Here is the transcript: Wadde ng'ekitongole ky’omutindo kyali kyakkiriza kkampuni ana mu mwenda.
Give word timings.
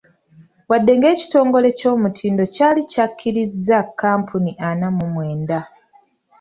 Wadde 0.69 0.91
ng'ekitongole 0.97 1.69
ky’omutindo 1.79 2.43
kyali 2.55 2.81
kyakkiriza 2.91 3.77
kkampuni 3.87 4.51
ana 4.69 4.87
mu 4.97 5.05
mwenda. 5.13 5.59